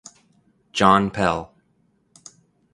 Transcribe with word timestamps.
John 0.71 1.11
Pell. 1.11 1.53